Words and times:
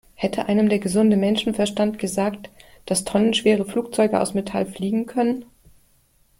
Hätte 0.15 0.47
einem 0.47 0.67
der 0.67 0.79
gesunde 0.79 1.15
Menschenverstand 1.15 1.99
gesagt, 1.99 2.49
dass 2.87 3.03
tonnenschwere 3.05 3.65
Flugzeuge 3.65 4.19
aus 4.19 4.33
Metall 4.33 4.65
fliegen 4.65 5.05
können? 5.05 5.45